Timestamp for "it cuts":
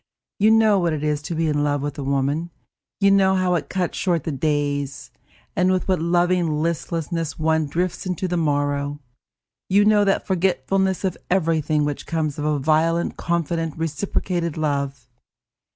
3.53-3.99